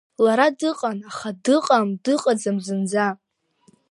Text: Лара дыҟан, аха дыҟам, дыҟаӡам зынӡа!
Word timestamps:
Лара 0.23 0.47
дыҟан, 0.59 0.97
аха 1.09 1.29
дыҟам, 1.43 1.87
дыҟаӡам 2.03 2.57
зынӡа! 2.65 3.07